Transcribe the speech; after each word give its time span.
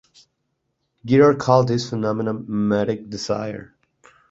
Girard 1.05 1.37
called 1.37 1.67
this 1.67 1.87
phenomenon 1.87 2.45
mimetic 2.47 3.07
desire. 3.07 3.75